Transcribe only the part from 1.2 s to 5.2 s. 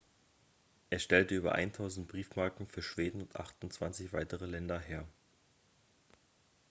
über 1.000 briefmarken für schweden und 28 weitere länder her